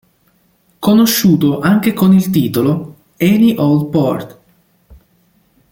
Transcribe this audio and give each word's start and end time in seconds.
Conosciuto 0.79 1.59
anche 1.59 1.93
con 1.93 2.11
il 2.11 2.31
titolo 2.31 2.95
"Any 3.19 3.55
Old 3.55 3.91
Port". 3.91 4.39